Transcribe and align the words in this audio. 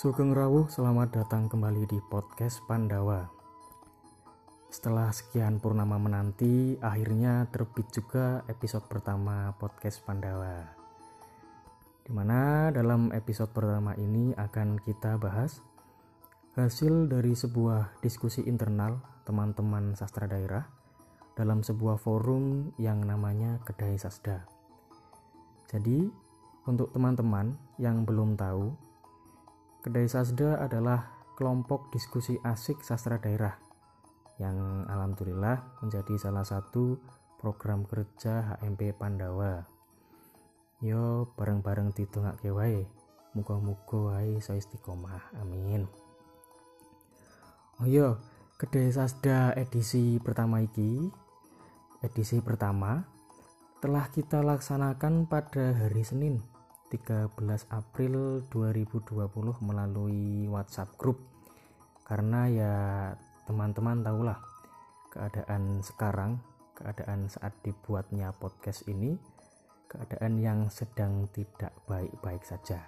Sugeng 0.00 0.32
Rawuh, 0.32 0.64
selamat 0.72 1.12
datang 1.12 1.44
kembali 1.52 1.84
di 1.84 2.00
podcast 2.00 2.64
Pandawa. 2.64 3.28
Setelah 4.72 5.12
sekian 5.12 5.60
purnama 5.60 6.00
menanti, 6.00 6.80
akhirnya 6.80 7.44
terbit 7.52 7.84
juga 7.92 8.40
episode 8.48 8.88
pertama 8.88 9.52
podcast 9.60 10.00
Pandawa. 10.00 10.72
Di 12.00 12.16
mana 12.16 12.72
dalam 12.72 13.12
episode 13.12 13.52
pertama 13.52 13.92
ini 14.00 14.32
akan 14.40 14.80
kita 14.80 15.20
bahas 15.20 15.60
hasil 16.56 17.12
dari 17.12 17.36
sebuah 17.36 18.00
diskusi 18.00 18.40
internal 18.48 19.04
teman-teman 19.28 19.92
sastra 20.00 20.24
daerah 20.24 20.64
dalam 21.36 21.60
sebuah 21.60 22.00
forum 22.00 22.72
yang 22.80 23.04
namanya 23.04 23.60
Kedai 23.68 24.00
Sasda. 24.00 24.48
Jadi, 25.68 26.08
untuk 26.64 26.88
teman-teman 26.88 27.52
yang 27.76 28.08
belum 28.08 28.40
tahu, 28.40 28.88
Kedai 29.80 30.04
Sasda 30.04 30.60
adalah 30.60 31.08
kelompok 31.40 31.88
diskusi 31.88 32.36
asik 32.44 32.84
sastra 32.84 33.16
daerah 33.16 33.56
yang 34.36 34.84
alhamdulillah 34.84 35.80
menjadi 35.80 36.20
salah 36.20 36.44
satu 36.44 37.00
program 37.40 37.88
kerja 37.88 38.60
HMP 38.60 38.92
Pandawa. 38.92 39.64
Yo 40.84 41.32
bareng-bareng 41.32 41.96
didongake 41.96 42.52
wae. 42.52 42.84
Muga-muga 43.32 44.20
wae 44.20 44.36
iso 44.36 44.52
istiqomah. 44.52 45.40
Amin. 45.40 45.88
Oh 47.80 47.88
yo, 47.88 48.20
Kedai 48.60 48.92
Sasda 48.92 49.56
edisi 49.56 50.20
pertama 50.20 50.60
iki, 50.60 51.08
edisi 52.04 52.44
pertama 52.44 53.08
telah 53.80 54.12
kita 54.12 54.44
laksanakan 54.44 55.24
pada 55.24 55.72
hari 55.72 56.04
Senin 56.04 56.49
13 56.90 57.38
April 57.70 58.42
2020 58.50 59.14
melalui 59.62 60.50
WhatsApp 60.50 60.98
grup 60.98 61.22
karena 62.02 62.50
ya 62.50 62.74
teman-teman 63.46 64.02
tahulah 64.02 64.42
keadaan 65.14 65.78
sekarang 65.86 66.42
keadaan 66.74 67.30
saat 67.30 67.54
dibuatnya 67.62 68.34
podcast 68.34 68.82
ini 68.90 69.14
keadaan 69.86 70.42
yang 70.42 70.66
sedang 70.70 71.26
tidak 71.34 71.74
baik-baik 71.86 72.42
saja. 72.42 72.82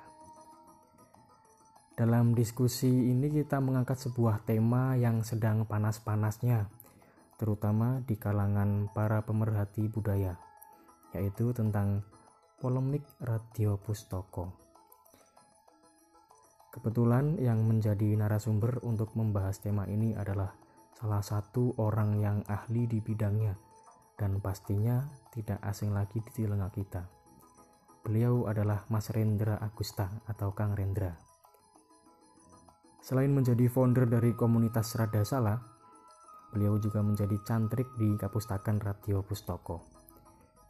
Dalam 1.93 2.35
diskusi 2.35 2.89
ini 2.89 3.31
kita 3.31 3.63
mengangkat 3.63 4.01
sebuah 4.01 4.43
tema 4.43 4.99
yang 4.99 5.23
sedang 5.23 5.63
panas-panasnya 5.69 6.67
terutama 7.37 8.03
di 8.07 8.15
kalangan 8.19 8.87
para 8.91 9.23
pemerhati 9.23 9.91
budaya 9.91 10.39
yaitu 11.13 11.53
tentang 11.53 12.07
polemik 12.63 13.03
Radio 13.19 13.75
Pustoko. 13.75 14.55
Kebetulan 16.71 17.35
yang 17.43 17.67
menjadi 17.67 18.15
narasumber 18.15 18.79
untuk 18.87 19.19
membahas 19.19 19.59
tema 19.59 19.83
ini 19.91 20.15
adalah 20.15 20.55
salah 20.95 21.27
satu 21.27 21.75
orang 21.83 22.23
yang 22.23 22.39
ahli 22.47 22.87
di 22.87 23.03
bidangnya 23.03 23.59
dan 24.15 24.39
pastinya 24.39 25.03
tidak 25.35 25.59
asing 25.67 25.91
lagi 25.91 26.23
di 26.23 26.31
telinga 26.31 26.71
kita. 26.71 27.03
Beliau 28.07 28.47
adalah 28.47 28.87
Mas 28.95 29.11
Rendra 29.11 29.59
Agusta 29.59 30.23
atau 30.31 30.55
Kang 30.55 30.79
Rendra. 30.79 31.19
Selain 33.03 33.35
menjadi 33.35 33.67
founder 33.67 34.07
dari 34.07 34.39
komunitas 34.39 34.95
Rada 34.95 35.27
Salah, 35.27 35.59
beliau 36.55 36.79
juga 36.79 37.03
menjadi 37.03 37.43
cantrik 37.43 37.91
di 37.99 38.15
Kapustakan 38.15 38.79
Radio 38.79 39.27
Pustoko. 39.27 39.83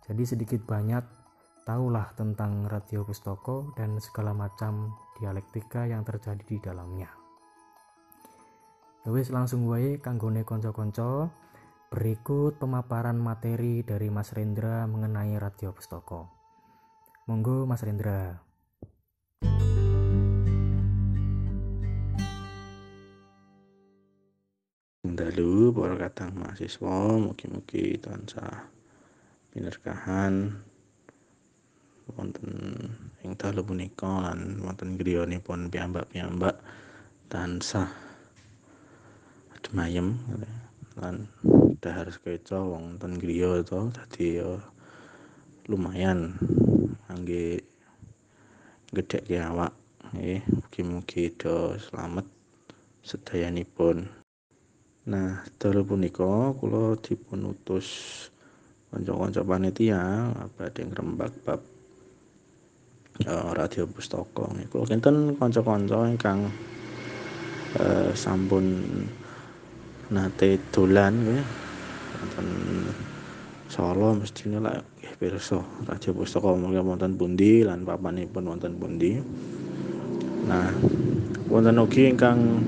Jadi 0.09 0.25
sedikit 0.25 0.65
banyak 0.65 1.22
tahulah 1.63 2.11
tentang 2.19 2.67
radio 2.67 3.07
Pustoko 3.07 3.71
dan 3.79 4.03
segala 4.03 4.35
macam 4.35 4.99
dialektika 5.19 5.87
yang 5.87 6.03
terjadi 6.03 6.43
di 6.43 6.59
dalamnya. 6.59 7.11
Ya 9.03 9.11
wis 9.11 9.31
langsung 9.35 9.67
wae 9.67 9.99
kanggone 9.99 10.47
konco-konco 10.47 11.31
berikut 11.91 12.59
pemaparan 12.59 13.19
materi 13.19 13.83
dari 13.83 14.11
Mas 14.11 14.31
Rendra 14.35 14.87
mengenai 14.87 15.35
radio 15.39 15.75
Pustoko. 15.75 16.31
Monggo 17.31 17.67
Mas 17.67 17.83
Rendra. 17.87 18.43
Dalu 25.03 25.71
para 25.77 25.99
katang 25.99 26.35
mahasiswa 26.39 26.99
mugi-mugi 27.21 28.01
tansah 28.01 28.71
pinerkahan 29.53 30.65
wonten 32.11 32.51
ing 33.23 33.33
dalu 33.39 33.63
punika 33.63 34.31
lan 34.31 34.59
wonten 34.59 34.99
griyanipun 34.99 35.71
piyambak-piyambak 35.71 36.59
tansah 37.31 37.89
adem 39.55 40.19
lan 40.99 41.31
dahar 41.81 42.11
sekeca 42.13 42.61
wonten 42.61 43.17
griya 43.17 43.65
to 43.65 43.89
dadi 43.95 44.43
ya 44.43 44.61
lumayan 45.71 46.35
kangge 47.09 47.63
gedhekke 48.93 49.41
awak. 49.41 49.73
Nggih 50.13 50.45
mugi-mugi 50.45 51.33
do 51.41 51.73
slamet 51.81 52.29
sedayanipun. 53.01 54.05
Nah 55.09 55.41
dalu 55.57 55.81
punika 55.89 56.53
kula 56.61 57.01
dipun 57.01 57.57
utus 57.57 57.89
kanca-kanca 58.93 59.41
panitia 59.41 60.29
badhe 60.53 60.85
ngrembak 60.85 61.33
bab 61.49 61.72
uh, 63.27 63.51
radio 63.53 63.85
pustaka 63.89 64.49
niku. 64.57 64.85
Kinten 64.89 65.37
kanca-kanca 65.37 66.09
ingkang 66.09 66.49
uh, 67.77 68.11
sampun 68.17 68.85
nate 70.13 70.61
dolan 70.73 71.13
nggih. 71.17 71.45
Wonten 72.13 72.49
Solo 73.73 74.13
mestine 74.13 74.61
lah 74.61 74.77
nggih 75.01 75.17
pirsa. 75.17 75.65
Radio 75.89 76.13
pustaka 76.13 76.53
mulya 76.53 76.85
wonten 76.85 77.17
pundi 77.17 77.65
lan 77.65 77.89
papanipun 77.89 78.45
wonten 78.45 78.77
pundi. 78.77 79.17
Nah 80.45 80.69
wonten 81.49 81.81
ugi 81.81 82.13
ingkang 82.13 82.61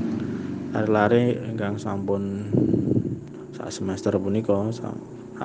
lari-lari 0.72 1.36
ingkang 1.54 1.76
sampun 1.76 2.48
sak 3.52 3.68
semester 3.70 4.16
punika 4.18 4.72
sak 4.72 4.96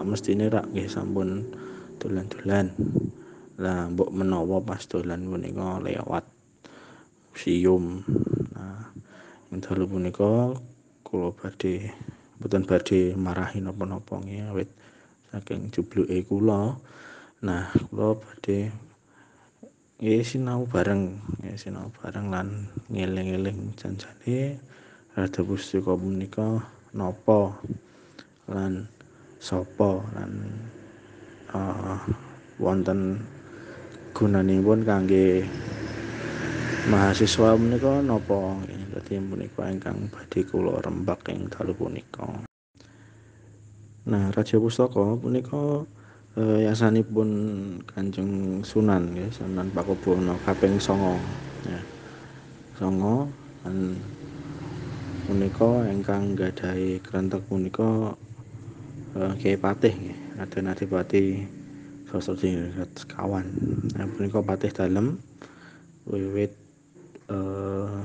mestine 0.07 0.47
rak 0.47 0.65
nggih 0.71 0.87
sampun 0.87 1.43
dolan-dolan 1.99 2.71
lah 3.59 3.91
mbok 3.91 4.09
menawa 4.15 4.63
pas 4.63 4.79
dolan 4.87 5.27
punika 5.27 5.83
lewat 5.83 6.25
museum 7.35 8.01
nah 8.55 8.87
ing 9.51 9.59
dalu 9.59 9.83
punika 9.85 10.55
kula 11.03 11.35
badhe 11.35 11.91
mboten 12.39 12.63
badhe 12.63 13.17
marahi 13.19 13.59
napa-napa 13.59 14.21
nggih 14.23 14.47
awit 14.47 14.69
saking 15.29 15.69
jubluke 15.69 16.17
kula. 16.25 16.77
Nah 17.45 17.67
kula 17.89 18.15
badhe 18.15 18.71
nggih 19.99 20.23
sinau 20.23 20.63
bareng 20.63 21.19
nggih 21.43 21.57
sinau 21.59 21.91
bareng 21.99 22.31
lan 22.31 22.71
ngeling-eling 22.87 23.75
janjane 23.75 24.55
rada 25.11 25.41
pustaka 25.43 25.97
punika 25.99 26.63
napa 26.95 27.59
lan 28.47 28.87
sapa 29.43 29.99
lan 30.15 30.31
uh, 31.51 31.99
wonten 32.61 33.19
gunanipun 34.13 34.81
kangge 34.85 35.45
mahasiswa 36.89 37.53
menika 37.59 38.01
napa? 38.01 38.57
Dadi 38.89 39.21
punika 39.21 39.69
ingkang 39.69 40.09
badhe 40.09 40.41
kula 40.49 40.81
rembak 40.81 41.29
ing 41.29 41.45
dalu 41.53 41.77
punika. 41.77 42.25
Nah 44.09 44.33
raja 44.33 44.57
pustaka 44.57 45.13
punika 45.13 45.85
eh, 46.33 46.65
yasanipun 46.65 47.29
Kanjeng 47.85 48.65
Sunan 48.65 49.13
ya 49.13 49.29
Sunan 49.29 49.69
Pakubono 49.69 50.41
kaping 50.41 50.81
9 50.81 51.69
ya. 51.69 51.81
Songo 52.81 53.29
lan 53.61 53.93
punika 55.29 55.85
ingkang 55.93 56.33
gadahi 56.33 56.97
krentek 57.05 57.45
punika 57.45 58.17
eh, 59.13 59.33
Kiai 59.37 59.59
Patih 59.61 59.93
nggih 59.93 60.17
Raden 60.41 60.71
Adipati 60.71 61.25
Sosro 62.09 62.33
sekawan 62.97 63.45
nah, 63.93 64.09
punika 64.09 64.41
patih 64.41 64.73
dalem 64.73 65.21
wiwit 66.09 66.57
uh, 67.29 68.01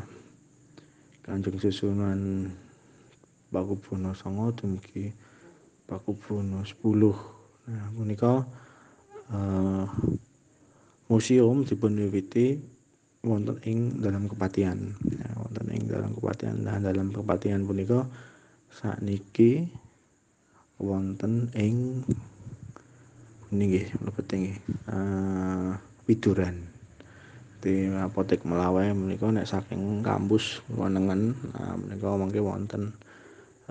Kanjeng 1.25 1.57
Susunan 1.57 2.53
Pakubono 3.49 4.13
Songo 4.13 4.53
dumugi 4.53 5.09
Pakubono 5.89 6.61
10 6.61 6.85
nah 7.65 7.89
punika 7.97 8.45
uh, 9.33 9.89
museum 11.09 11.65
dipunwiwiti 11.65 12.61
wonten 13.25 13.57
ing 13.65 14.05
dalam 14.05 14.29
kepatian 14.29 15.01
ya, 15.01 15.33
wonten 15.41 15.65
ing 15.73 15.89
dalam 15.89 16.13
kepatian 16.13 16.61
nah 16.61 16.77
dalam 16.77 17.09
kepatian 17.09 17.65
punika 17.65 18.05
sakniki 18.69 19.65
wonten 20.77 21.49
ing 21.57 22.05
ini 23.53 23.63
nggih 23.69 23.87
mlebet 24.01 24.27
nggih. 24.31 24.59
Uh, 24.89 25.75
widuran. 26.09 26.71
Seperti 27.65 27.97
apotek 27.97 28.45
Melawai 28.45 28.93
menika 28.93 29.25
nek 29.33 29.49
saking 29.49 30.05
kampus 30.05 30.61
Wanengen 30.69 31.33
nah 31.57 31.73
menika 31.81 32.13
mangke 32.13 32.45
wonten 32.45 32.93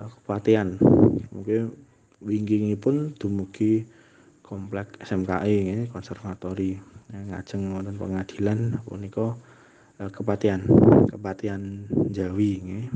uh, 0.02 0.10
kepatihan. 0.10 0.74
Mungkin 1.30 1.70
winggingipun 2.18 3.14
dumugi 3.14 3.86
komplek 4.42 4.98
SMKI 4.98 5.54
ini 5.70 5.84
konservatori. 5.86 6.74
Ngajeng 7.14 7.70
wonten 7.70 7.94
pengadilan 7.94 8.82
punika 8.82 9.38
uh, 10.02 10.10
kepatihan 10.10 10.66
kepatihan 11.06 11.86
Jawi 12.10 12.50
nggih. 12.66 12.86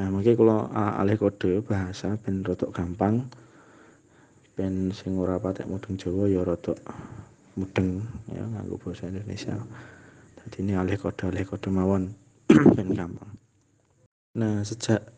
Nah 0.00 0.08
mungkin 0.08 0.32
kalau 0.40 0.72
uh, 0.72 1.00
alih 1.04 1.20
kode 1.20 1.60
bahasa 1.68 2.16
ben 2.24 2.40
rotok 2.40 2.72
gampang 2.72 3.28
ben 4.58 4.90
sing 4.90 5.14
ora 5.14 5.38
patek 5.38 5.70
mudeng 5.70 5.94
Jawa 5.94 6.26
ya 6.26 6.42
rotok 6.42 6.82
mudeng 7.54 8.02
ya 8.26 8.42
nganggo 8.42 8.74
bahasa 8.82 9.06
Indonesia. 9.06 9.54
Jadi 10.42 10.66
ini 10.66 10.74
alih 10.74 10.98
kode 10.98 11.30
alih 11.30 11.46
kode 11.46 11.70
mawon. 11.70 12.10
Ben 12.74 12.90
gampang. 12.90 13.38
Nah 14.34 14.66
sejak 14.66 15.14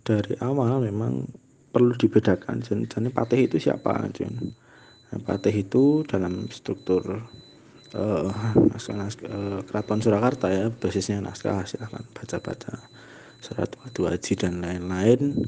dari 0.00 0.40
awal 0.40 0.88
memang 0.88 1.28
perlu 1.68 1.92
dibedakan 2.00 2.64
jenis 2.64 3.12
patih 3.12 3.44
itu 3.44 3.60
siapa 3.60 4.08
Jen? 4.16 4.56
Nah, 5.12 5.20
patih 5.20 5.52
itu 5.52 6.00
dalam 6.08 6.48
struktur 6.48 7.28
uh, 7.92 8.32
naskah, 8.72 8.96
naskah 8.96 9.28
uh, 9.28 9.60
keraton 9.68 10.00
Surakarta 10.00 10.48
ya 10.48 10.72
basisnya 10.72 11.20
naskah 11.20 11.68
silahkan 11.68 12.08
baca-baca. 12.16 12.80
Surat 13.44 13.68
wadu 13.76 14.08
haji 14.08 14.32
dan 14.32 14.64
lain-lain 14.64 15.44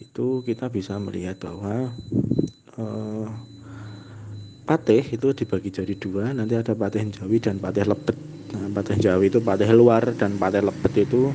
itu 0.00 0.40
kita 0.42 0.72
bisa 0.72 0.96
melihat 0.96 1.36
bahwa 1.38 1.92
uh, 2.80 3.28
patih 4.64 5.04
itu 5.04 5.36
dibagi 5.36 5.70
jadi 5.70 5.94
dua. 5.94 6.32
Nanti 6.32 6.56
ada 6.56 6.72
patih 6.72 7.06
jawi 7.12 7.38
dan 7.38 7.60
patih 7.60 7.84
lebet. 7.84 8.16
Nah 8.56 8.66
patih 8.74 8.96
jawi 8.98 9.30
itu 9.30 9.38
patih 9.44 9.70
luar 9.76 10.16
dan 10.16 10.40
patih 10.40 10.64
lebet 10.64 10.92
itu 11.04 11.30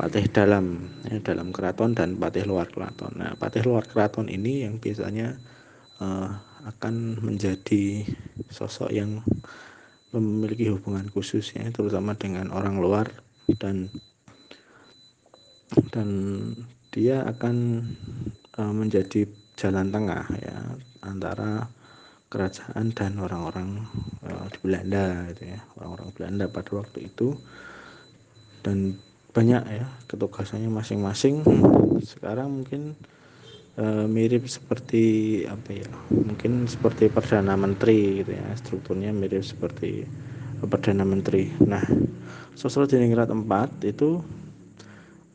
patih 0.00 0.24
dalam 0.32 0.90
ya, 1.04 1.20
dalam 1.20 1.52
keraton 1.52 1.92
dan 1.92 2.16
patih 2.16 2.48
luar 2.48 2.66
keraton. 2.72 3.12
Nah 3.20 3.36
patih 3.36 3.62
luar 3.68 3.84
keraton 3.84 4.32
ini 4.32 4.64
yang 4.64 4.80
biasanya 4.80 5.36
uh, 6.00 6.30
akan 6.66 7.20
menjadi 7.20 8.04
sosok 8.48 8.90
yang 8.90 9.20
memiliki 10.10 10.66
hubungan 10.72 11.06
khusus 11.06 11.54
ya 11.54 11.70
terutama 11.70 12.18
dengan 12.18 12.50
orang 12.50 12.82
luar 12.82 13.06
dan 13.62 13.86
dan 15.94 16.08
dia 16.90 17.22
akan 17.22 17.86
uh, 18.58 18.74
menjadi 18.74 19.26
jalan 19.54 19.94
tengah 19.94 20.26
ya 20.42 20.56
antara 21.06 21.70
kerajaan 22.30 22.94
dan 22.94 23.18
orang-orang 23.18 23.86
uh, 24.26 24.46
di 24.50 24.58
Belanda 24.62 25.26
gitu 25.34 25.50
ya 25.50 25.60
orang-orang 25.78 26.08
Belanda 26.14 26.44
pada 26.50 26.70
waktu 26.78 27.10
itu. 27.10 27.34
Dan 28.60 28.98
banyak 29.30 29.62
ya 29.66 29.86
ketugasannya 30.10 30.70
masing-masing. 30.70 31.46
Sekarang 32.02 32.62
mungkin 32.62 32.98
uh, 33.78 34.06
mirip 34.10 34.46
seperti 34.50 35.42
apa 35.46 35.70
ya 35.70 35.90
mungkin 36.10 36.66
seperti 36.66 37.06
perdana 37.08 37.54
menteri 37.54 38.22
gitu 38.22 38.34
ya 38.34 38.46
strukturnya 38.58 39.14
mirip 39.14 39.46
seperti 39.46 40.06
perdana 40.60 41.06
menteri. 41.06 41.50
Nah 41.64 41.82
sosok 42.58 42.90
Diningrat 42.90 43.30
4 43.30 43.46
itu 43.86 44.20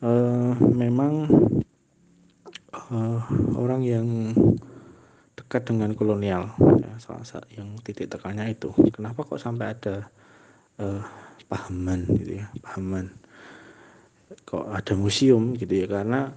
uh, 0.06 0.54
memang 0.70 1.26
uh, 2.70 3.20
orang 3.58 3.82
yang 3.82 4.06
dekat 5.36 5.68
dengan 5.68 5.92
kolonial 5.98 6.54
ya, 6.80 6.90
salah 7.02 7.26
satu 7.26 7.50
yang 7.54 7.74
titik 7.82 8.08
tekannya 8.08 8.54
itu. 8.54 8.70
Kenapa 8.94 9.26
kok 9.26 9.42
sampai 9.42 9.74
ada 9.74 10.06
uh, 10.78 11.02
pahaman 11.50 12.06
gitu 12.22 12.42
ya 12.42 12.46
pahaman? 12.62 13.10
Kok 14.46 14.70
ada 14.70 14.94
museum 14.94 15.54
gitu 15.54 15.74
ya 15.74 15.86
karena 15.86 16.30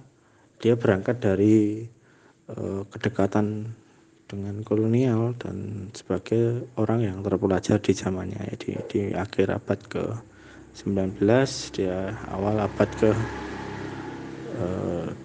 dia 0.60 0.74
berangkat 0.76 1.16
dari 1.22 1.86
uh, 2.52 2.82
kedekatan 2.90 3.72
dengan 4.30 4.62
kolonial 4.62 5.34
dan 5.42 5.90
sebagai 5.90 6.70
orang 6.78 7.02
yang 7.02 7.18
terpelajar 7.18 7.82
di 7.82 7.90
zamannya. 7.90 8.38
Ya, 8.38 8.54
di, 8.54 8.70
di 8.86 9.00
akhir 9.10 9.58
abad 9.58 9.80
ke 9.90 10.04
19 10.70 11.18
dia 11.74 12.14
awal 12.30 12.62
abad 12.62 12.90
ke 12.94 13.10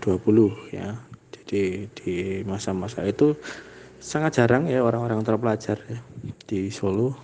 20 0.01 0.75
ya. 0.75 0.98
Jadi 1.33 1.89
di 1.94 2.16
masa-masa 2.45 3.06
itu 3.06 3.38
sangat 4.01 4.42
jarang 4.42 4.69
ya 4.69 4.86
orang-orang 4.86 5.25
terpelajar 5.25 5.77
ya, 5.86 6.00
di 6.45 6.69
Solo. 6.69 7.18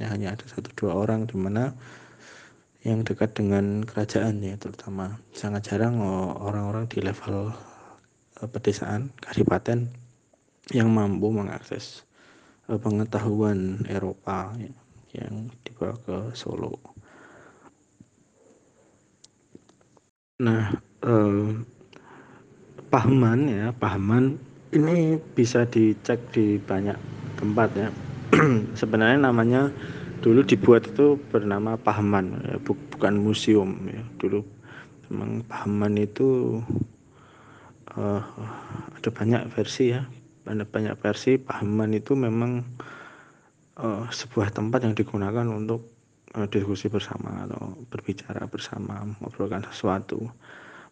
Ya 0.00 0.08
hanya 0.10 0.32
ada 0.32 0.46
satu 0.48 0.72
dua 0.72 0.96
orang 0.96 1.28
di 1.28 1.36
mana 1.36 1.76
yang 2.80 3.04
dekat 3.04 3.36
dengan 3.36 3.84
kerajaan 3.84 4.40
ya 4.40 4.56
terutama. 4.56 5.20
Sangat 5.36 5.68
jarang 5.68 6.00
orang-orang 6.40 6.88
di 6.88 7.04
level 7.04 7.52
uh, 8.40 8.48
pedesaan 8.48 9.12
kadipaten 9.20 9.92
yang 10.72 10.88
mampu 10.88 11.28
mengakses 11.28 12.08
uh, 12.72 12.80
pengetahuan 12.80 13.84
Eropa 13.90 14.54
ya, 14.56 14.72
yang 15.20 15.52
dibawa 15.66 15.94
ke 16.00 16.16
Solo. 16.32 16.80
Nah, 20.40 20.72
eh, 21.04 21.48
pahaman 22.90 23.40
ya, 23.46 23.66
pahaman 23.76 24.38
ini 24.70 25.18
bisa 25.34 25.66
dicek 25.66 26.30
di 26.30 26.58
banyak 26.62 26.94
tempat 27.38 27.68
ya. 27.74 27.88
Sebenarnya 28.80 29.18
namanya 29.18 29.70
dulu 30.22 30.46
dibuat 30.46 30.86
itu 30.86 31.18
bernama 31.32 31.74
Pahaman 31.74 32.44
ya, 32.46 32.56
bukan 32.62 33.18
museum 33.18 33.74
ya. 33.90 34.02
Dulu 34.22 34.46
memang 35.10 35.42
Pahaman 35.42 35.98
itu 35.98 36.60
uh, 37.98 38.22
ada 38.94 39.10
banyak 39.10 39.42
versi 39.50 39.90
ya. 39.90 40.06
Banyak 40.46 40.70
banyak 40.70 40.94
versi 41.02 41.34
Pahaman 41.40 41.90
itu 41.98 42.14
memang 42.14 42.62
uh, 43.82 44.06
sebuah 44.06 44.54
tempat 44.54 44.86
yang 44.86 44.94
digunakan 44.94 45.46
untuk 45.50 45.90
uh, 46.38 46.46
diskusi 46.46 46.86
bersama 46.86 47.50
atau 47.50 47.74
berbicara 47.90 48.46
bersama 48.46 49.02
ngobrolkan 49.18 49.66
sesuatu 49.66 50.30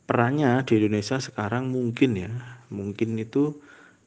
perannya 0.09 0.65
di 0.65 0.81
Indonesia 0.81 1.21
sekarang 1.21 1.69
mungkin 1.69 2.17
ya 2.17 2.33
mungkin 2.73 3.21
itu 3.21 3.53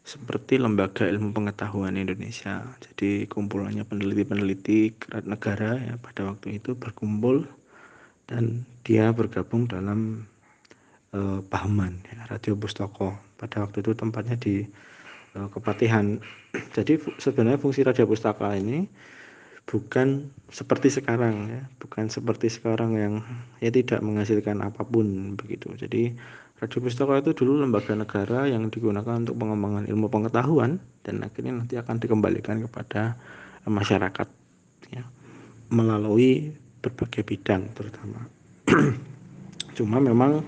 seperti 0.01 0.57
lembaga 0.57 1.05
ilmu 1.05 1.29
pengetahuan 1.29 1.93
Indonesia. 1.93 2.65
Jadi 2.81 3.29
kumpulannya 3.29 3.85
peneliti-peneliti 3.85 4.97
negara 5.29 5.77
ya 5.77 5.93
pada 6.01 6.33
waktu 6.33 6.57
itu 6.57 6.73
berkumpul 6.73 7.45
dan 8.25 8.65
dia 8.81 9.13
bergabung 9.13 9.69
dalam 9.69 10.25
Pahaman 11.51 11.99
ya, 12.07 12.23
Radio 12.31 12.55
Pustoko. 12.55 13.11
Pada 13.35 13.67
waktu 13.67 13.83
itu 13.83 13.91
tempatnya 13.91 14.39
di 14.39 14.63
uh, 15.35 15.51
Kepatihan. 15.51 16.17
Jadi 16.75 17.03
sebenarnya 17.19 17.59
fungsi 17.59 17.83
Radio 17.83 18.07
Pustaka 18.07 18.55
ini 18.55 18.87
bukan 19.69 20.31
seperti 20.51 20.91
sekarang 20.91 21.47
ya, 21.47 21.61
bukan 21.79 22.11
seperti 22.11 22.51
sekarang 22.51 22.97
yang 22.97 23.13
ya 23.63 23.71
tidak 23.71 24.03
menghasilkan 24.03 24.59
apa 24.65 24.83
pun 24.83 25.37
begitu. 25.39 25.71
Jadi 25.77 26.13
Radio 26.61 26.77
Pustaka 26.77 27.17
itu 27.25 27.33
dulu 27.33 27.57
lembaga 27.57 27.97
negara 27.97 28.45
yang 28.45 28.69
digunakan 28.69 29.17
untuk 29.17 29.33
pengembangan 29.33 29.89
ilmu 29.89 30.13
pengetahuan 30.13 30.77
dan 31.01 31.25
akhirnya 31.25 31.57
nanti 31.57 31.73
akan 31.73 31.97
dikembalikan 31.97 32.61
kepada 32.69 33.17
masyarakat 33.65 34.27
ya, 34.93 35.01
melalui 35.73 36.53
berbagai 36.85 37.25
bidang 37.25 37.73
terutama. 37.73 38.29
Cuma 39.77 39.97
memang 39.97 40.45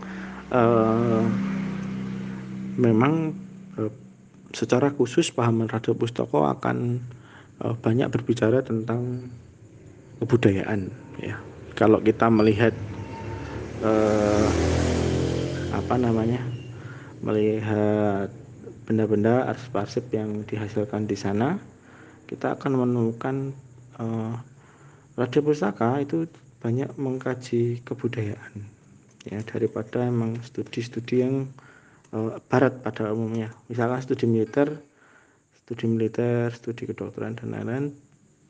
uh, 0.54 1.26
memang 2.78 3.34
uh, 3.82 3.90
secara 4.54 4.94
khusus 4.94 5.34
pahaman 5.34 5.66
Radio 5.66 5.98
Pustaka 5.98 6.54
akan 6.54 7.02
uh, 7.64 7.76
banyak 7.80 8.12
berbicara 8.12 8.62
tentang 8.62 9.32
kebudayaan 10.20 10.92
ya. 11.20 11.40
Kalau 11.74 12.04
kita 12.04 12.30
melihat 12.30 12.76
uh, 13.82 14.48
apa 15.74 15.96
namanya 15.98 16.44
melihat 17.24 18.30
benda-benda 18.84 19.48
arsip-arsip 19.48 20.12
yang 20.12 20.44
dihasilkan 20.44 21.08
di 21.08 21.16
sana 21.16 21.58
kita 22.28 22.60
akan 22.60 22.84
menemukan 22.84 23.36
uh, 23.98 24.36
radio 25.16 25.40
pustaka 25.40 26.04
itu 26.04 26.28
banyak 26.60 26.92
mengkaji 27.00 27.84
kebudayaan 27.84 28.64
ya 29.24 29.40
daripada 29.48 30.04
emang 30.04 30.40
studi-studi 30.44 31.24
yang 31.24 31.48
uh, 32.12 32.40
barat 32.52 32.84
pada 32.84 33.12
umumnya 33.16 33.56
misalkan 33.72 34.04
studi 34.04 34.28
militer 34.28 34.84
studi 35.74 35.90
militer 35.90 36.54
studi 36.54 36.86
kedokteran 36.86 37.34
dan 37.34 37.50
lain-lain 37.50 37.86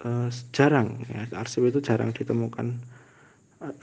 uh, 0.03 0.27
jarang 0.51 0.99
ya. 1.07 1.23
Arsip 1.39 1.63
itu 1.63 1.79
jarang 1.79 2.11
ditemukan. 2.11 2.75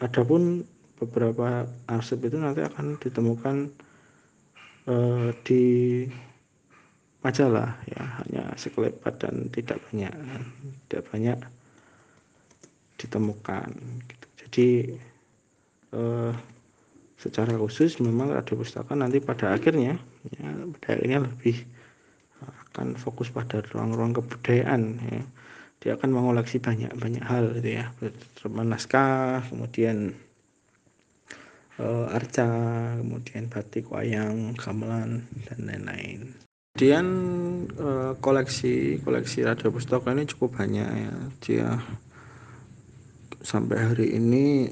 Adapun 0.05 0.69
beberapa 1.01 1.65
arsip 1.89 2.21
itu 2.21 2.37
nanti 2.37 2.61
akan 2.61 3.01
ditemukan 3.01 3.73
uh, 4.93 5.33
di 5.49 6.05
majalah 7.25 7.81
ya. 7.89 8.05
Hanya 8.21 8.53
sekelebat 8.61 9.25
dan 9.25 9.49
tidak 9.49 9.81
banyak 9.89 10.13
tidak 10.89 11.09
banyak 11.09 11.41
ditemukan 13.01 13.73
gitu. 14.05 14.27
jadi 14.45 14.69
eh, 15.97 16.33
secara 17.17 17.53
khusus 17.57 17.97
memang 18.01 18.33
radio 18.33 18.61
pustaka 18.61 18.93
nanti 18.93 19.21
pada 19.21 19.57
akhirnya 19.57 19.97
ya 20.37 20.49
pada 20.77 20.89
akhirnya 21.01 21.25
lebih 21.25 21.65
akan 22.71 22.95
fokus 22.95 23.35
pada 23.35 23.61
ruang-ruang 23.61 24.15
kebudayaan 24.15 24.83
ya. 25.11 25.23
dia 25.81 25.93
akan 25.97 26.13
mengoleksi 26.13 26.61
banyak-banyak 26.61 27.25
hal 27.25 27.57
gitu 27.57 27.81
ya. 27.81 27.89
Terutama 28.37 28.77
naskah 28.77 29.41
kemudian 29.49 30.13
uh, 31.81 32.13
arca 32.13 32.49
kemudian 33.01 33.49
batik 33.49 33.89
wayang 33.89 34.53
gamelan 34.61 35.25
dan 35.49 35.59
lain-lain. 35.65 36.37
Kemudian 36.77 37.07
uh, 37.81 38.13
koleksi 38.21 39.01
koleksi 39.01 39.43
radio 39.43 39.73
pustaka 39.73 40.13
ini 40.13 40.29
cukup 40.29 40.61
banyak 40.61 40.89
ya. 40.89 41.15
Dia 41.41 41.69
sampai 43.41 43.81
hari 43.81 44.07
ini 44.21 44.69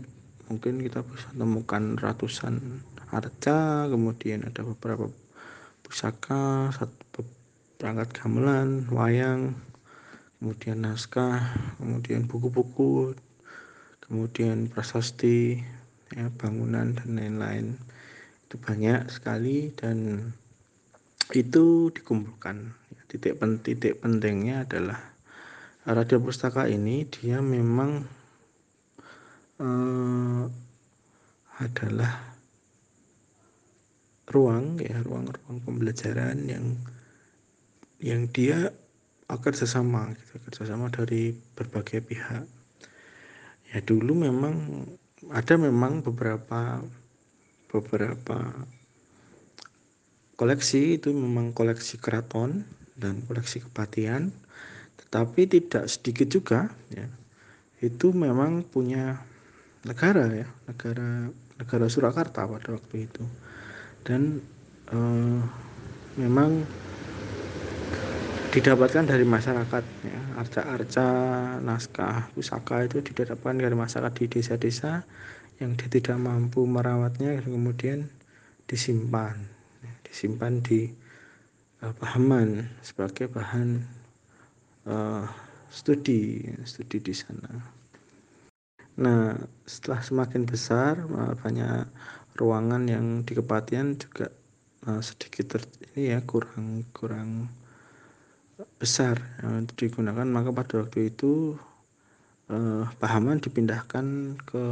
mungkin 0.53 0.85
kita 0.85 1.01
bisa 1.09 1.33
temukan 1.33 1.97
ratusan 1.97 2.85
arca 3.09 3.89
kemudian 3.89 4.45
ada 4.45 4.61
beberapa 4.61 5.09
pusaka 5.81 6.69
satu 6.77 7.08
perangkat 7.79 8.11
gamelan 8.11 8.85
wayang 8.91 9.55
kemudian 10.39 10.83
naskah 10.83 11.55
kemudian 11.79 12.27
buku-buku 12.27 13.15
kemudian 14.09 14.73
prasasti 14.73 15.61
ya, 16.17 16.33
bangunan 16.41 16.97
dan 16.97 17.21
lain-lain. 17.21 17.77
Itu 18.49 18.57
banyak 18.57 19.13
sekali 19.13 19.69
dan 19.77 20.33
itu 21.37 21.93
dikumpulkan. 21.93 22.73
Titik 23.09 23.41
pen 23.41 23.61
titik 23.61 24.01
pentingnya 24.01 24.69
adalah 24.69 25.01
radio 25.89 26.21
pustaka 26.21 26.69
ini 26.69 27.09
dia 27.09 27.41
memang 27.41 28.05
uh, 29.61 30.45
adalah 31.57 32.37
ruang 34.29 34.77
ya 34.77 35.01
ruang-ruang 35.01 35.57
pembelajaran 35.65 36.37
yang 36.45 36.77
yang 37.99 38.31
dia 38.31 38.71
akan 39.29 39.53
sesama 39.53 40.15
gitu 40.17 40.41
kerjasama 40.49 40.89
dari 40.89 41.37
berbagai 41.59 42.01
pihak. 42.01 42.47
Ya 43.69 43.79
dulu 43.85 44.17
memang 44.17 44.87
ada 45.29 45.55
memang 45.61 46.01
beberapa 46.01 46.81
beberapa 47.69 48.39
koleksi 50.39 50.97
itu 50.97 51.13
memang 51.13 51.53
koleksi 51.53 52.01
keraton 52.01 52.65
dan 52.97 53.21
koleksi 53.29 53.61
kepatian 53.61 54.33
tetapi 55.05 55.45
tidak 55.51 55.91
sedikit 55.91 56.29
juga 56.33 56.73
ya. 56.89 57.05
Itu 57.79 58.17
memang 58.17 58.65
punya 58.65 59.21
negara 59.85 60.27
ya 60.33 60.49
negara 60.65 61.29
negara 61.61 61.87
Surakarta 61.91 62.49
pada 62.49 62.69
waktu 62.73 63.05
itu. 63.05 63.25
Dan 64.07 64.41
uh, 64.89 65.43
memang 66.17 66.65
didapatkan 68.59 69.07
dari 69.07 69.23
masyarakat 69.23 69.85
ya. 70.03 70.21
Arca-arca 70.35 71.07
naskah 71.63 72.27
pusaka 72.35 72.91
itu 72.91 72.99
didapatkan 72.99 73.55
dari 73.55 73.79
masyarakat 73.79 74.19
di 74.19 74.27
desa-desa 74.27 75.07
yang 75.63 75.79
dia 75.79 75.87
tidak 75.87 76.19
mampu 76.19 76.67
merawatnya 76.67 77.39
kemudian 77.39 78.11
disimpan 78.67 79.39
ya, 79.83 79.93
disimpan 80.03 80.59
di 80.59 80.91
uh, 81.87 81.95
pahaman 82.03 82.67
sebagai 82.83 83.31
bahan 83.31 83.79
uh, 84.91 85.23
studi 85.71 86.43
studi 86.67 86.99
di 86.99 87.15
sana. 87.15 87.63
Nah, 88.99 89.39
setelah 89.63 90.03
semakin 90.03 90.43
besar, 90.43 90.99
banyak 91.39 91.87
ruangan 92.35 92.83
yang 92.91 93.23
di 93.23 93.39
Kepatian 93.39 93.95
juga 93.95 94.27
uh, 94.91 94.99
sedikit 94.99 95.55
ter, 95.55 95.63
ini 95.95 96.11
ya 96.11 96.19
kurang 96.27 96.83
kurang 96.91 97.47
besar 98.79 99.23
yang 99.43 99.67
digunakan 99.79 100.27
maka 100.27 100.51
pada 100.51 100.83
waktu 100.83 101.15
itu 101.15 101.55
uh, 102.51 102.85
Pahaman 102.99 103.39
dipindahkan 103.39 104.39
ke 104.43 104.65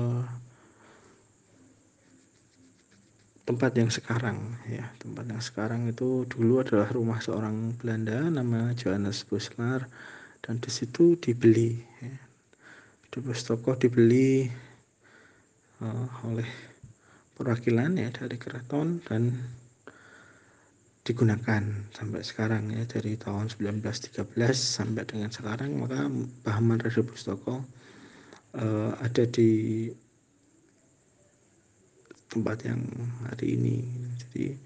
tempat 3.46 3.78
yang 3.78 3.90
sekarang 3.94 4.58
ya. 4.66 4.90
Tempat 4.98 5.24
yang 5.30 5.42
sekarang 5.42 5.86
itu 5.86 6.26
dulu 6.26 6.66
adalah 6.66 6.90
rumah 6.90 7.22
seorang 7.22 7.78
Belanda 7.78 8.26
namanya 8.26 8.74
Johannes 8.74 9.22
Buslar 9.22 9.86
dan 10.42 10.58
di 10.58 10.70
situ 10.70 11.14
dibeli 11.14 11.78
ya. 12.02 12.18
Di 13.06 13.18
Pustoko 13.22 13.78
dibeli 13.78 14.50
uh, 15.80 16.06
oleh 16.26 16.50
perwakilan 17.38 17.94
ya 18.02 18.10
dari 18.10 18.34
keraton 18.34 18.98
dan 19.06 19.30
digunakan 21.06 21.62
sampai 21.94 22.20
sekarang 22.26 22.74
ya 22.74 22.82
dari 22.82 23.14
tahun 23.14 23.46
1913 23.46 24.26
sampai 24.58 25.06
dengan 25.06 25.30
sekarang 25.30 25.78
maka 25.78 26.10
Pahaman 26.42 26.82
Radio 26.82 27.06
Pustoko 27.06 27.62
uh, 28.58 28.92
ada 28.98 29.24
di 29.30 29.86
tempat 32.26 32.66
yang 32.66 32.82
hari 33.30 33.54
ini. 33.54 33.86
Jadi 34.18 34.58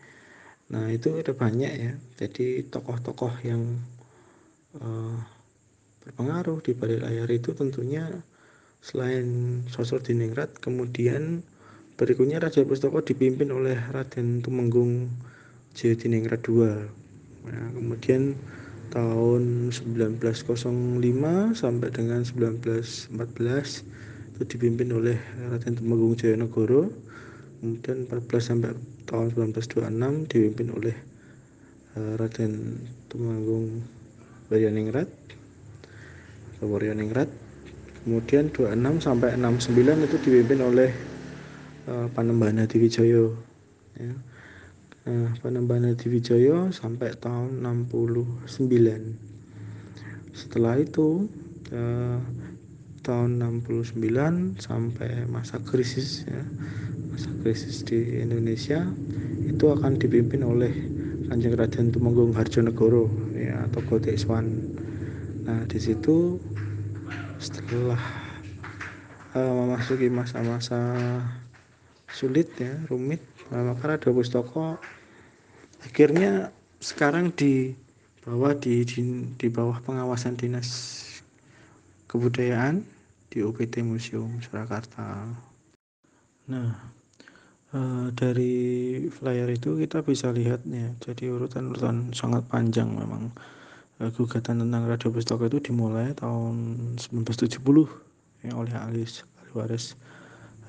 nah 0.73 0.89
itu 0.89 1.13
ada 1.21 1.37
banyak 1.37 1.73
ya. 1.77 1.93
Jadi 2.17 2.65
tokoh-tokoh 2.73 3.37
yang 3.45 3.77
uh, 4.81 5.21
berpengaruh 6.01 6.65
di 6.65 6.73
balik 6.73 7.05
layar 7.05 7.29
itu 7.29 7.53
tentunya 7.53 8.09
Selain 8.81 9.61
sosok 9.69 10.09
Diningrat, 10.09 10.57
kemudian 10.57 11.45
berikutnya 12.01 12.41
Raja 12.41 12.65
Pustoko 12.65 13.05
dipimpin 13.05 13.53
oleh 13.53 13.77
Raden 13.77 14.41
Tumenggung 14.41 15.13
Jaya 15.75 15.95
Diningrat 15.95 16.43
II. 16.47 16.89
Nah, 17.47 17.69
kemudian 17.73 18.37
tahun 18.91 19.71
1905 19.71 21.55
sampai 21.55 21.89
dengan 21.95 22.27
1914 22.27 23.87
itu 24.35 24.43
dipimpin 24.57 24.91
oleh 24.91 25.17
Raden 25.51 25.79
Tumenggung 25.79 26.19
Jaya 26.19 26.37
Negoro. 26.37 26.91
Kemudian 27.61 28.09
14 28.09 28.41
sampai 28.41 28.73
tahun 29.07 29.37
1926 29.37 30.33
dipimpin 30.33 30.69
oleh 30.73 30.97
uh, 31.97 32.15
Raden 32.19 32.83
Tumenggung 33.13 33.85
Waryaningrat 34.51 35.07
atau 36.61 36.77
kemudian 38.05 38.53
26 38.53 39.01
sampai 39.01 39.33
69 39.37 40.09
itu 40.09 40.17
dipimpin 40.21 40.61
oleh 40.61 40.91
uh, 41.89 42.05
Panembana 42.13 42.69
Diwijoyo 42.69 43.33
ya. 43.97 44.13
Nah, 45.01 45.33
Panembana 45.41 45.97
Diwijoyo 45.97 46.69
sampai 46.77 47.17
tahun 47.17 47.65
69 47.65 48.45
setelah 50.37 50.77
itu 50.77 51.25
uh, 51.73 52.21
tahun 53.01 53.41
69 53.65 53.97
sampai 54.61 55.25
masa 55.25 55.57
krisis 55.65 56.29
ya 56.29 56.45
masa 57.09 57.33
krisis 57.41 57.81
di 57.81 58.21
Indonesia 58.21 58.85
itu 59.49 59.73
akan 59.73 59.97
dipimpin 59.97 60.45
oleh 60.45 60.73
Kanjeng 61.33 61.57
Raden 61.57 61.95
Tumenggung 61.95 62.35
Harjonegoro 62.35 63.07
ya 63.39 63.63
atau 63.71 63.81
Godeswan. 63.87 64.51
Nah, 65.47 65.63
di 65.65 65.79
situ 65.79 66.43
setelah 67.39 68.03
uh, 69.39 69.53
memasuki 69.65 70.11
masa-masa 70.11 70.79
sulit 72.13 72.51
ya 72.59 72.75
rumit 72.91 73.23
uh, 73.51 73.73
maka 73.73 73.97
ada 73.97 74.11
pustoko 74.11 74.77
akhirnya 75.83 76.53
sekarang 76.81 77.33
di 77.33 77.73
bawah 78.25 78.53
di, 78.57 78.85
di 78.85 79.27
di 79.37 79.49
bawah 79.49 79.81
pengawasan 79.81 80.37
dinas 80.37 80.69
kebudayaan 82.11 82.85
di 83.31 83.39
UPT 83.47 83.87
Museum 83.87 84.43
Surakarta. 84.43 85.31
Nah, 86.51 86.75
uh, 87.71 88.11
dari 88.11 89.07
flyer 89.07 89.47
itu 89.55 89.79
kita 89.79 90.03
bisa 90.03 90.35
lihat 90.35 90.67
ya, 90.67 90.91
jadi 90.99 91.31
urutan-urutan 91.31 92.11
sangat 92.11 92.43
panjang 92.51 92.91
memang 92.91 93.31
Eh, 94.01 94.09
gugatan 94.17 94.65
tentang 94.65 94.89
radio 94.89 95.13
pustaka 95.13 95.45
itu 95.53 95.61
dimulai 95.61 96.17
tahun 96.17 96.57
1970 96.97 97.61
ya, 98.41 98.57
oleh 98.57 98.73
Alis 98.73 99.29
Aliwaris 99.45 99.93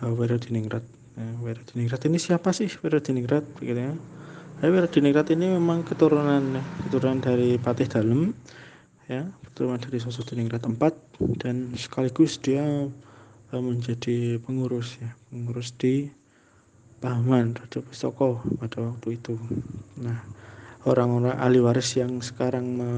uh, 0.04 0.12
Wera 0.12 0.36
Diningrat. 0.36 0.84
Nah, 1.12 1.36
Wera 1.44 1.60
Diningrat 1.60 2.08
ini 2.08 2.16
siapa 2.16 2.56
sih 2.56 2.72
Wera 2.80 3.04
Diningrat 3.04 3.44
begitu 3.60 3.84
ya? 3.84 3.94
Nah, 4.62 4.68
Wera 4.72 4.88
Diningrat 4.88 5.28
ini 5.36 5.52
memang 5.52 5.84
keturunan 5.84 6.56
ya, 6.56 6.64
keturunan 6.88 7.20
dari 7.20 7.60
Patih 7.60 7.88
Dalem 7.92 8.32
ya, 9.12 9.28
keturunan 9.52 9.80
dari 9.82 9.98
sosok 10.00 10.32
Diningrat 10.32 10.64
4 10.64 10.80
dan 11.44 11.76
sekaligus 11.76 12.40
dia 12.40 12.64
uh, 13.52 13.62
menjadi 13.62 14.40
pengurus 14.40 14.96
ya, 15.04 15.12
pengurus 15.28 15.76
di 15.76 16.08
Pahaman 17.02 17.58
Radio 17.58 17.82
Pustaka 17.82 18.40
pada 18.62 18.78
waktu 18.86 19.18
itu. 19.18 19.34
Nah, 20.00 20.22
orang-orang 20.86 21.34
ahli 21.34 21.58
waris 21.58 21.98
yang 21.98 22.22
sekarang 22.22 22.78
me, 22.78 22.92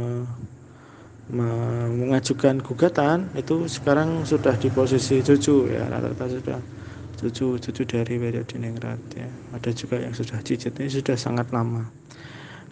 mengajukan 1.32 2.60
gugatan 2.60 3.32
itu 3.39 3.63
sekarang 3.72 4.27
sudah 4.27 4.60
di 4.60 4.67
posisi 4.67 5.24
cucu 5.24 5.72
ya 5.72 5.88
rata-rata 5.88 6.27
sudah 6.27 6.60
cucu 7.23 7.55
cucu 7.55 7.83
dari 7.87 8.19
Diningrat 8.19 8.99
ya. 9.15 9.29
Ada 9.55 9.71
juga 9.71 10.03
yang 10.03 10.11
sudah 10.11 10.43
cicit 10.43 10.75
ini 10.75 10.91
sudah 10.91 11.15
sangat 11.15 11.53
lama. 11.55 11.87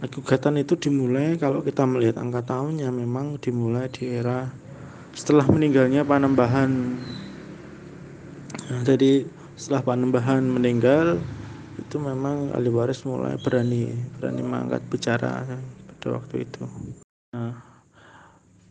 Nah, 0.01 0.07
gugatan 0.09 0.57
itu 0.57 0.73
dimulai 0.75 1.37
kalau 1.37 1.61
kita 1.61 1.85
melihat 1.85 2.17
angka 2.17 2.41
tahunnya 2.41 2.89
memang 2.89 3.37
dimulai 3.37 3.85
di 3.93 4.09
era 4.09 4.49
setelah 5.13 5.45
meninggalnya 5.45 6.01
Panembahan. 6.01 6.71
Nah, 8.71 8.81
jadi 8.81 9.29
setelah 9.53 9.85
Panembahan 9.85 10.41
meninggal 10.41 11.21
itu 11.77 11.95
memang 12.01 12.49
ahli 12.51 12.73
waris 12.73 13.05
mulai 13.05 13.37
berani 13.39 13.93
berani 14.17 14.41
mengangkat 14.41 14.81
bicara 14.89 15.45
pada 15.85 16.07
waktu 16.17 16.49
itu. 16.49 16.65
Nah, 17.37 17.61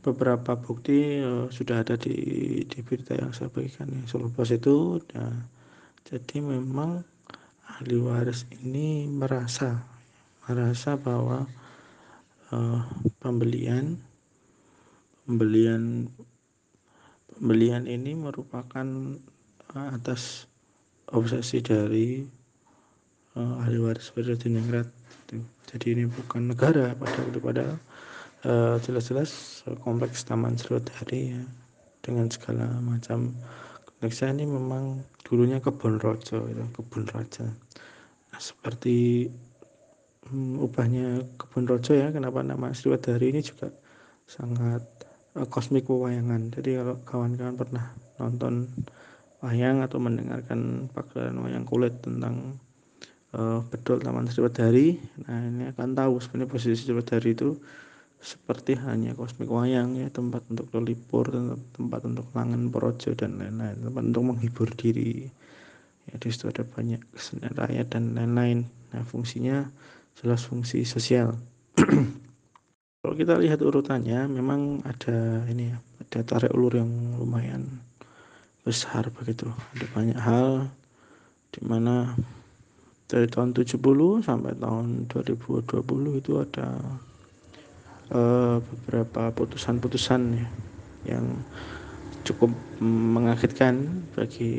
beberapa 0.00 0.56
bukti 0.56 1.20
uh, 1.20 1.46
sudah 1.52 1.84
ada 1.84 1.94
di 1.94 2.16
di 2.64 2.78
berita 2.80 3.14
yang 3.14 3.30
saya 3.30 3.52
bagikan 3.52 3.86
ya. 3.92 4.02
Itu 4.50 4.98
nah, 5.14 5.46
jadi 6.10 6.42
memang 6.42 7.06
ahli 7.70 7.96
waris 8.02 8.42
ini 8.50 9.06
merasa 9.06 9.78
merasa 10.50 10.98
bahwa 10.98 11.46
uh, 12.50 12.82
pembelian 13.22 13.94
pembelian 15.22 16.10
pembelian 17.38 17.86
ini 17.86 18.18
merupakan 18.18 18.86
uh, 19.70 19.88
atas 19.94 20.50
obsesi 21.14 21.62
dari 21.62 22.26
uh, 23.38 23.62
ahli 23.62 23.78
waris 23.78 24.10
Diningrat 24.10 24.90
jadi 25.70 25.86
ini 25.94 26.04
bukan 26.10 26.50
negara 26.50 26.90
pada 26.98 27.22
pada 27.38 27.66
uh, 28.42 28.76
jelas-jelas 28.82 29.62
kompleks 29.86 30.26
Taman 30.26 30.58
Sriwedari 30.58 31.38
ya 31.38 31.42
dengan 32.02 32.26
segala 32.26 32.66
macam 32.82 33.30
kompleksnya 33.86 34.34
ini 34.34 34.50
memang 34.50 35.06
dulunya 35.30 35.62
kebun 35.62 36.02
rojo 36.02 36.50
itu 36.50 36.64
kebun 36.74 37.06
raja 37.14 37.46
nah, 38.34 38.40
seperti 38.42 39.30
hmm, 40.26 40.58
ubahnya 40.58 41.22
kebun 41.38 41.70
rojo 41.70 41.94
ya 41.94 42.10
kenapa 42.10 42.42
nama 42.42 42.74
Sriwedari 42.74 43.30
ini 43.30 43.40
juga 43.46 43.70
sangat 44.26 44.82
uh, 45.34 45.46
kosmik 45.50 45.90
pewayangan. 45.90 46.54
Jadi 46.54 46.78
kalau 46.78 46.96
kawan-kawan 47.02 47.58
pernah 47.58 47.86
nonton 48.22 48.70
wayang 49.42 49.82
atau 49.82 49.98
mendengarkan 49.98 50.86
pagelaran 50.92 51.40
wayang 51.40 51.66
kulit 51.66 51.96
tentang 52.04 52.60
uh, 53.32 53.64
bedol 53.72 53.98
Taman 54.04 54.28
Sriwedari 54.28 55.00
nah 55.24 55.40
ini 55.48 55.72
akan 55.72 55.96
tahu 55.96 56.20
sebenarnya 56.20 56.48
posisi 56.52 56.76
Sriwedari 56.76 57.32
itu 57.32 57.56
seperti 58.20 58.76
hanya 58.76 59.16
kosmik 59.16 59.48
wayang 59.48 59.96
ya 59.96 60.12
tempat 60.12 60.44
untuk 60.52 60.68
lelipur 60.76 61.24
tempat 61.72 62.04
untuk 62.04 62.28
langan 62.36 62.68
porojo 62.68 63.16
dan 63.16 63.40
lain-lain 63.40 63.80
tempat 63.80 64.02
untuk 64.12 64.24
menghibur 64.28 64.68
diri. 64.76 65.24
Ya 66.04 66.14
di 66.20 66.28
situ 66.28 66.52
ada 66.52 66.60
banyak 66.60 67.00
kesenian 67.16 67.56
rakyat 67.56 67.96
dan 67.96 68.12
lain-lain. 68.12 68.68
Nah 68.92 69.02
fungsinya 69.08 69.64
jelas 70.20 70.44
fungsi 70.44 70.84
sosial. 70.84 71.32
Kalau 73.00 73.16
kita 73.16 73.40
lihat 73.40 73.64
urutannya 73.64 74.28
memang 74.28 74.84
ada 74.84 75.48
ini 75.48 75.72
ya 75.72 75.80
ada 76.04 76.20
tarik 76.20 76.52
ulur 76.52 76.76
yang 76.76 76.92
lumayan 77.16 77.80
besar 78.60 79.08
begitu. 79.16 79.48
Ada 79.72 79.86
banyak 79.96 80.20
hal 80.20 80.68
di 81.56 81.60
mana 81.64 82.12
dari 83.08 83.24
tahun 83.26 83.56
70 83.56 83.80
sampai 84.20 84.52
tahun 84.60 85.08
2020 85.08 86.20
itu 86.20 86.32
ada 86.36 86.68
uh, 88.14 88.58
beberapa 88.60 89.30
putusan-putusan 89.34 90.20
ya, 90.36 90.46
yang 91.16 91.40
cukup 92.26 92.52
mengagetkan 92.82 94.04
bagi 94.12 94.52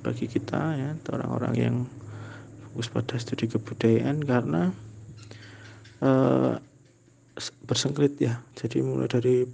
bagi 0.00 0.26
kita 0.30 0.78
ya 0.78 0.90
orang-orang 1.12 1.54
yang 1.58 1.76
fokus 2.70 2.88
pada 2.88 3.18
studi 3.20 3.50
kebudayaan 3.50 4.22
karena 4.22 4.72
uh, 6.00 6.56
bersengklit 7.66 8.16
ya. 8.20 8.40
Jadi 8.56 8.80
mulai 8.80 9.10
dari 9.10 9.44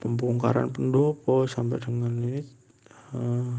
pembongkaran 0.00 0.72
pendopo 0.72 1.44
sampai 1.44 1.80
dengan 1.80 2.12
ini 2.20 2.40
uh, 3.16 3.54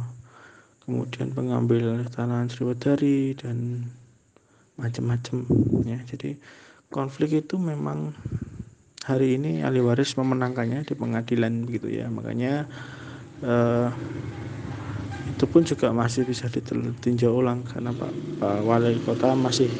kemudian 0.85 1.33
pengambil 1.33 2.05
tanah 2.09 2.47
Sriwedari 2.49 3.35
dan 3.37 3.85
macam-macam 4.77 5.45
ya. 5.85 5.99
Jadi 6.05 6.37
konflik 6.91 7.47
itu 7.47 7.55
memang 7.55 8.13
hari 9.07 9.39
ini 9.39 9.63
ahli 9.65 9.81
waris 9.81 10.13
memenangkannya 10.19 10.83
di 10.83 10.93
pengadilan 10.93 11.65
begitu 11.65 11.87
ya. 11.89 12.11
Makanya 12.11 12.67
uh, 13.41 13.89
itu 15.31 15.45
pun 15.49 15.65
juga 15.65 15.89
masih 15.89 16.27
bisa 16.27 16.45
ditinjau 16.51 17.41
ulang 17.41 17.65
karena 17.65 17.89
Pak, 17.89 18.11
Pak 18.37 18.57
Wali 18.61 18.99
Kota 19.01 19.33
masih 19.33 19.71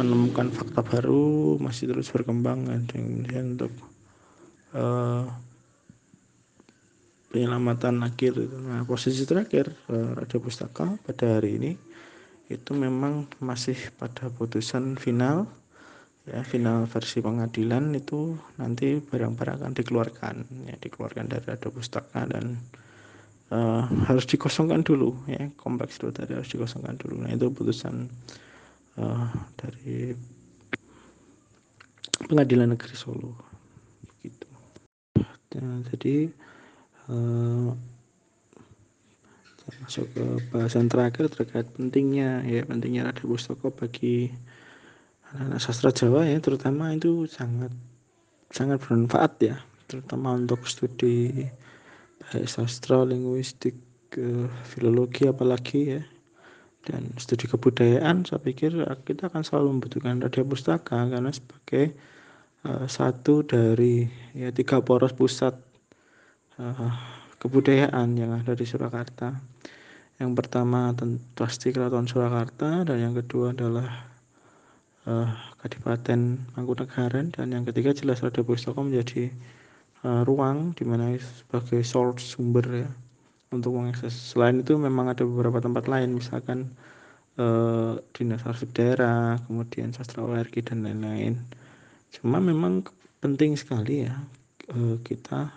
menemukan 0.00 0.48
fakta 0.50 0.80
baru 0.80 1.60
masih 1.60 1.92
terus 1.92 2.08
berkembang 2.08 2.64
dan 2.64 2.88
kemudian 2.88 3.54
untuk 3.54 3.72
uh, 4.72 5.28
penyelamatan 7.28 8.00
akhir 8.04 8.40
nah 8.64 8.82
posisi 8.88 9.22
terakhir 9.28 9.70
uh, 9.92 10.16
Radio 10.16 10.40
Pustaka 10.40 10.96
pada 11.04 11.38
hari 11.38 11.60
ini 11.60 11.72
itu 12.48 12.72
memang 12.76 13.28
masih 13.40 13.76
pada 13.96 14.28
putusan 14.32 14.96
final 14.96 15.48
ya 16.22 16.46
final 16.46 16.86
versi 16.86 17.18
pengadilan 17.18 17.98
itu 17.98 18.38
nanti 18.54 19.02
barang-barang 19.02 19.56
akan 19.62 19.72
dikeluarkan. 19.74 20.34
Ya 20.70 20.76
dikeluarkan 20.78 21.26
dari 21.26 21.48
ada 21.50 21.68
pustaka 21.68 22.22
dan 22.30 22.62
uh, 23.50 23.82
harus 24.06 24.24
dikosongkan 24.30 24.86
dulu. 24.86 25.18
Ya 25.26 25.50
kompleks 25.58 25.98
itu 25.98 26.14
tadi 26.14 26.38
harus 26.38 26.50
dikosongkan 26.50 26.94
dulu. 26.98 27.26
Nah 27.26 27.30
itu 27.34 27.50
putusan 27.50 28.06
uh, 28.98 29.28
dari 29.58 30.14
pengadilan 32.30 32.78
negeri 32.78 32.94
Solo. 32.94 33.34
Begitu 34.06 34.46
nah, 35.58 35.82
jadi 35.90 36.30
uh, 37.10 37.74
masuk 39.82 40.06
ke 40.14 40.24
bahasan 40.54 40.86
terakhir 40.86 41.26
terkait 41.34 41.66
pentingnya. 41.74 42.46
Ya 42.46 42.62
pentingnya 42.62 43.10
ada 43.10 43.22
pustaka 43.26 43.74
bagi 43.74 44.30
anak 45.36 45.60
sastra 45.60 45.92
Jawa 45.92 46.28
ya 46.28 46.40
terutama 46.40 46.92
itu 46.92 47.24
sangat 47.28 47.72
sangat 48.52 48.80
bermanfaat 48.84 49.32
ya 49.40 49.56
terutama 49.88 50.36
untuk 50.36 50.64
studi 50.68 51.48
baik 52.22 52.48
sastra 52.48 53.02
linguistik 53.04 53.76
uh, 54.16 54.48
filologi 54.64 55.26
apalagi 55.28 55.98
ya. 55.98 56.02
Dan 56.82 57.14
studi 57.14 57.46
kebudayaan 57.46 58.26
saya 58.26 58.42
pikir 58.42 58.74
kita 59.06 59.30
akan 59.30 59.46
selalu 59.46 59.78
membutuhkan 59.78 60.18
radio 60.18 60.42
pustaka 60.42 61.06
karena 61.06 61.30
sebagai 61.30 61.94
uh, 62.66 62.90
satu 62.90 63.46
dari 63.46 64.10
ya 64.34 64.50
tiga 64.50 64.82
poros 64.82 65.14
pusat 65.14 65.54
uh, 66.58 66.90
kebudayaan 67.38 68.18
yang 68.18 68.34
ada 68.34 68.58
di 68.58 68.66
Surakarta. 68.66 69.38
Yang 70.18 70.32
pertama 70.38 70.90
pasti 71.38 71.70
Keraton 71.70 72.10
Surakarta 72.10 72.82
dan 72.82 72.98
yang 72.98 73.14
kedua 73.14 73.54
adalah 73.54 74.11
uh, 75.06 75.30
Kadipaten 75.62 76.42
Mangkunegaran 76.54 77.34
dan 77.34 77.46
yang 77.54 77.64
ketiga 77.66 77.94
jelas 77.94 78.22
Radio 78.22 78.42
Pustaka 78.46 78.82
menjadi 78.82 79.30
uh, 80.06 80.22
ruang 80.26 80.74
di 80.74 80.84
mana 80.86 81.14
sebagai 81.18 81.82
source 81.82 82.34
sumber 82.34 82.86
ya 82.86 82.90
untuk 83.52 83.76
mengakses. 83.76 84.14
Selain 84.14 84.62
itu 84.62 84.74
memang 84.78 85.12
ada 85.12 85.22
beberapa 85.26 85.60
tempat 85.60 85.86
lain 85.86 86.16
misalkan 86.16 86.72
uh, 87.36 88.00
dinas 88.16 88.42
arsip 88.48 88.72
daerah, 88.72 89.38
kemudian 89.46 89.92
sastra 89.92 90.24
ORG 90.24 90.64
dan 90.64 90.86
lain-lain. 90.86 91.38
Cuma 92.12 92.40
memang 92.40 92.84
penting 93.22 93.56
sekali 93.56 94.08
ya 94.08 94.14
uh, 94.72 94.96
kita 95.04 95.52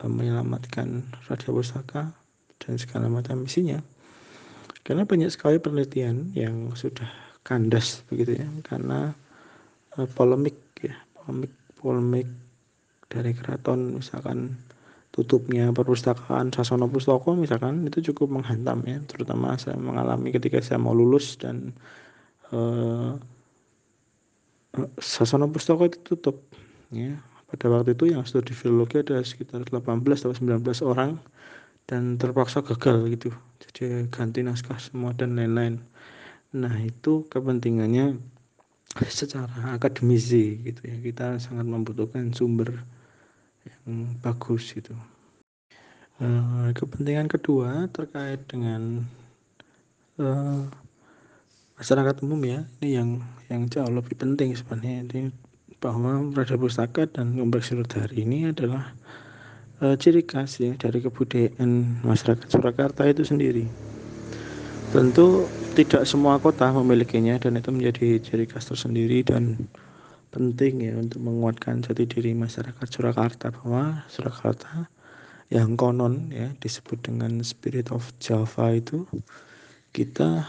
uh, 0.00 0.10
menyelamatkan 0.10 1.04
Radio 1.28 1.50
Pustaka 1.56 2.14
dan 2.62 2.74
segala 2.78 3.10
macam 3.10 3.44
misinya. 3.44 3.82
Karena 4.80 5.04
banyak 5.04 5.28
sekali 5.28 5.60
penelitian 5.60 6.32
yang 6.32 6.72
sudah 6.72 7.29
kandas 7.42 8.04
begitu 8.12 8.40
ya 8.44 8.48
karena 8.66 9.16
uh, 9.96 10.08
polemik 10.14 10.56
ya 10.80 10.96
polemik 11.16 11.52
polemik 11.80 12.28
dari 13.10 13.34
keraton 13.34 13.98
misalkan 13.98 14.54
tutupnya 15.10 15.74
perpustakaan 15.74 16.54
Sasono 16.54 16.86
Pustoko 16.86 17.34
misalkan 17.34 17.82
itu 17.82 18.12
cukup 18.12 18.30
menghantam 18.40 18.86
ya 18.86 19.02
terutama 19.10 19.58
saya 19.58 19.74
mengalami 19.74 20.30
ketika 20.30 20.62
saya 20.62 20.78
mau 20.78 20.94
lulus 20.94 21.34
dan 21.34 21.74
uh, 22.54 23.18
Sasono 25.02 25.50
Pustoko 25.50 25.90
itu 25.90 25.98
tutup 26.14 26.46
ya. 26.94 27.18
Pada 27.50 27.66
waktu 27.66 27.98
itu 27.98 28.14
yang 28.14 28.22
studi 28.22 28.54
filologi 28.54 29.02
ada 29.02 29.18
sekitar 29.26 29.66
18 29.66 29.82
atau 30.06 30.30
19 30.30 30.62
orang 30.86 31.18
dan 31.90 32.14
terpaksa 32.14 32.62
gagal 32.62 33.10
gitu. 33.10 33.34
Jadi 33.58 34.06
ganti 34.06 34.46
naskah 34.46 34.78
semua 34.78 35.10
dan 35.10 35.34
lain-lain 35.34 35.82
Nah, 36.50 36.74
itu 36.82 37.26
kepentingannya 37.30 38.18
secara 39.06 39.78
akademisi 39.78 40.58
gitu 40.66 40.82
ya. 40.82 40.96
Kita 40.98 41.26
sangat 41.38 41.66
membutuhkan 41.66 42.34
sumber 42.34 42.82
yang 43.62 44.18
bagus 44.18 44.74
gitu. 44.74 44.96
Uh, 46.20 46.68
kepentingan 46.76 47.32
kedua 47.32 47.88
terkait 47.88 48.44
dengan 48.44 49.08
uh, 50.20 50.68
masyarakat 51.80 52.20
umum 52.20 52.44
ya 52.44 52.60
ini 52.84 52.88
yang 52.92 53.10
yang 53.48 53.64
jauh 53.72 53.88
lebih 53.88 54.18
penting 54.18 54.52
sebenarnya. 54.52 55.06
Ini 55.08 55.32
bahwa 55.80 56.28
Raja 56.36 56.60
Pustaka 56.60 57.08
dan 57.08 57.40
Kompleks 57.40 57.72
hari 57.72 58.28
ini 58.28 58.52
adalah 58.52 58.92
uh, 59.80 59.96
ciri 59.96 60.28
khas 60.28 60.60
ya 60.60 60.76
dari 60.76 61.00
kebudayaan 61.00 62.04
masyarakat 62.04 62.52
Surakarta 62.52 63.08
itu 63.08 63.24
sendiri. 63.24 63.89
Tentu 64.90 65.46
tidak 65.78 66.02
semua 66.02 66.42
kota 66.42 66.66
memilikinya 66.74 67.38
dan 67.38 67.54
itu 67.62 67.70
menjadi 67.70 68.18
ciri 68.18 68.50
khas 68.50 68.66
tersendiri 68.66 69.22
dan 69.22 69.70
penting 70.34 70.82
ya 70.82 70.98
untuk 70.98 71.22
menguatkan 71.22 71.78
jati 71.78 72.10
diri 72.10 72.34
masyarakat 72.34 72.86
Surakarta 72.90 73.54
bahwa 73.54 74.02
Surakarta 74.10 74.90
yang 75.46 75.78
konon 75.78 76.34
ya 76.34 76.50
disebut 76.58 77.06
dengan 77.06 77.38
spirit 77.46 77.94
of 77.94 78.02
Java 78.18 78.74
itu 78.74 79.06
kita 79.94 80.46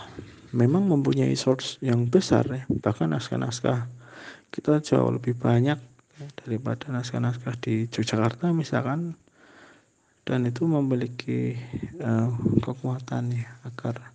memang 0.57 0.89
mempunyai 0.89 1.37
source 1.37 1.77
yang 1.81 2.09
besar 2.09 2.45
ya 2.49 2.65
bahkan 2.81 3.13
naskah-naskah 3.13 3.89
kita 4.51 4.83
jauh 4.83 5.15
lebih 5.15 5.37
banyak 5.37 5.79
ya, 6.19 6.27
daripada 6.43 6.91
naskah-naskah 6.91 7.55
di 7.63 7.87
Yogyakarta 7.87 8.51
misalkan. 8.51 9.15
Dan 10.21 10.45
itu 10.45 10.69
memiliki 10.69 11.57
uh, 11.97 12.29
kekuatan 12.61 13.33
ya 13.33 13.57
agar 13.65 14.10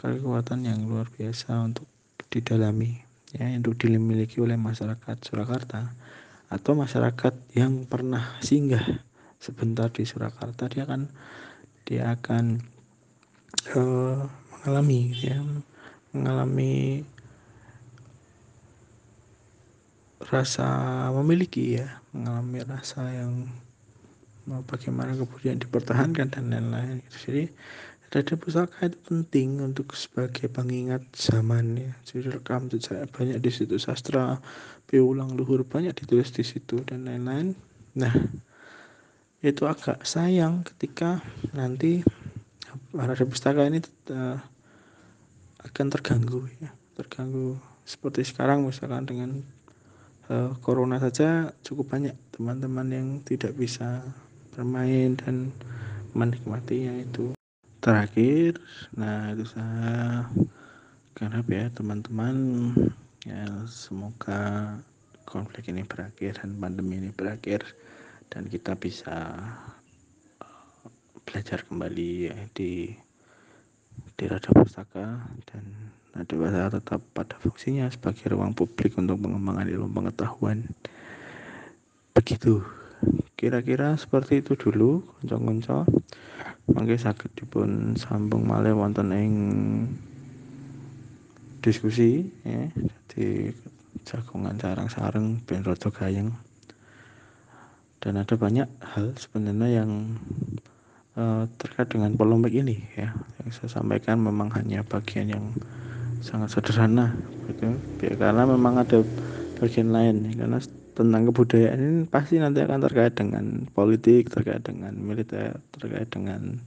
kekuatan 0.00 0.64
yang 0.64 0.88
luar 0.88 1.04
biasa 1.12 1.60
untuk 1.60 1.84
didalami 2.32 2.96
ya 3.36 3.52
untuk 3.52 3.76
dimiliki 3.76 4.40
oleh 4.40 4.56
masyarakat 4.56 5.16
Surakarta 5.20 5.92
atau 6.48 6.72
masyarakat 6.72 7.36
yang 7.52 7.84
pernah 7.84 8.40
singgah 8.40 9.04
sebentar 9.36 9.92
di 9.92 10.08
Surakarta 10.08 10.72
dia 10.72 10.88
akan 10.88 11.02
dia 11.84 12.16
akan 12.16 12.64
uh, 13.76 14.24
mengalami 14.56 15.12
ya 15.20 15.36
mengalami 16.16 17.04
rasa 20.24 20.66
memiliki 21.12 21.76
ya 21.76 22.00
mengalami 22.16 22.64
rasa 22.64 23.04
yang 23.12 23.52
bagaimana 24.66 25.14
kemudian 25.14 25.62
dipertahankan 25.62 26.32
dan 26.34 26.50
lain-lain. 26.50 26.98
Jadi 27.06 27.46
Dada 28.10 28.34
pusaka 28.34 28.90
itu 28.90 28.98
penting 29.06 29.62
untuk 29.62 29.94
sebagai 29.94 30.50
pengingat 30.50 31.06
zaman 31.14 31.78
ya. 31.78 31.94
Jadi 32.02 32.34
rekam 32.34 32.66
jejak 32.66 33.06
banyak 33.14 33.38
di 33.38 33.50
situ 33.54 33.78
sastra, 33.78 34.42
piulang 34.90 35.38
luhur 35.38 35.62
banyak 35.62 35.94
ditulis 35.94 36.34
di 36.34 36.42
situ 36.42 36.82
dan 36.82 37.06
lain-lain. 37.06 37.54
Nah, 37.94 38.10
itu 39.46 39.62
agak 39.62 40.02
sayang 40.02 40.66
ketika 40.66 41.22
nanti 41.54 42.02
Dada 42.90 43.22
pustaka 43.30 43.62
ini 43.70 43.78
uh, 44.10 44.42
akan 45.62 45.86
terganggu 45.94 46.50
ya, 46.58 46.74
terganggu 46.98 47.62
seperti 47.86 48.26
sekarang 48.26 48.66
misalkan 48.66 49.06
dengan 49.06 49.30
uh, 50.34 50.50
corona 50.58 50.98
saja 50.98 51.54
cukup 51.62 51.94
banyak 51.94 52.18
teman-teman 52.34 52.90
yang 52.90 53.08
tidak 53.22 53.54
bisa 53.54 54.02
bermain 54.50 55.14
dan 55.14 55.54
menikmatinya 56.10 56.98
itu 56.98 57.38
terakhir 57.80 58.60
nah 58.94 59.32
itu 59.32 59.44
saya 59.48 60.28
karena 61.20 61.44
ya 61.44 61.68
teman-teman. 61.76 62.36
Ya 63.28 63.44
semoga 63.68 64.72
konflik 65.28 65.68
ini 65.68 65.84
berakhir 65.84 66.40
dan 66.40 66.56
pandemi 66.56 66.96
ini 66.96 67.12
berakhir 67.12 67.60
dan 68.32 68.48
kita 68.48 68.72
bisa 68.72 69.36
uh, 70.40 70.88
belajar 71.28 71.60
kembali 71.68 72.32
ya, 72.32 72.38
di 72.56 72.96
di 74.16 74.24
Rada 74.24 74.48
Pustaka 74.56 75.28
dan 75.52 75.92
Rada 76.16 76.32
Pustaka 76.32 76.68
tetap 76.80 77.00
pada 77.12 77.36
fungsinya 77.36 77.92
sebagai 77.92 78.32
ruang 78.32 78.56
publik 78.56 78.96
untuk 78.96 79.20
pengembangan 79.20 79.68
ilmu 79.68 79.92
pengetahuan. 79.92 80.64
Begitu. 82.16 82.64
Kira-kira 83.36 83.96
seperti 84.00 84.40
itu 84.40 84.56
dulu 84.56 85.04
konco-konco 85.20 85.84
mangke 86.72 86.96
saged 86.96 87.30
dipun 87.36 87.98
sambung 87.98 88.46
malih 88.46 88.74
wonten 88.74 89.10
ing 89.10 89.34
diskusi 91.60 92.30
ya. 92.46 92.70
Di 93.10 93.50
jagongan 94.06 94.56
sarang-sareng 94.56 95.42
ben 95.44 95.62
rada 95.66 95.90
gayeng. 95.92 96.32
Dan 98.00 98.16
ada 98.16 98.32
banyak 98.32 98.64
hal 98.80 99.12
sebenarnya 99.20 99.84
yang 99.84 100.16
uh, 101.20 101.44
terkait 101.60 101.92
dengan 101.92 102.16
polemik 102.16 102.56
ini 102.56 102.80
ya. 102.96 103.12
Yang 103.44 103.60
saya 103.60 103.82
sampaikan 103.82 104.24
memang 104.24 104.48
hanya 104.56 104.80
bagian 104.86 105.28
yang 105.28 105.44
sangat 106.24 106.52
sederhana 106.52 107.12
gitu. 107.48 107.76
Ya, 108.00 108.16
karena 108.16 108.48
memang 108.48 108.80
ada 108.80 109.04
bagian 109.60 109.92
lain 109.92 110.32
ya, 110.32 110.44
karena 110.44 110.58
tentang 110.94 111.30
kebudayaan 111.30 111.78
ini 111.80 112.02
pasti 112.06 112.42
nanti 112.42 112.60
akan 112.60 112.80
terkait 112.86 113.14
dengan 113.14 113.64
politik, 113.70 114.28
terkait 114.28 114.62
dengan 114.62 114.92
militer, 114.94 115.58
terkait 115.74 116.10
dengan 116.10 116.58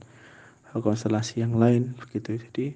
konstelasi 0.74 1.44
yang 1.44 1.54
lain 1.54 1.94
begitu. 1.98 2.40
Jadi 2.40 2.66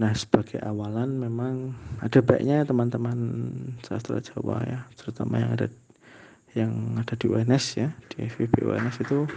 nah 0.00 0.16
sebagai 0.16 0.56
awalan 0.64 1.20
memang 1.20 1.76
ada 2.00 2.24
baiknya 2.24 2.64
teman-teman 2.64 3.18
sastra 3.84 4.22
Jawa 4.22 4.64
ya, 4.64 4.80
terutama 4.96 5.42
yang 5.42 5.50
ada 5.52 5.66
yang 6.56 6.72
ada 6.98 7.14
di 7.14 7.26
UNS 7.30 7.64
ya, 7.78 7.88
di 8.10 8.26
FVB 8.26 8.64
UNS 8.64 9.04
itu 9.04 9.28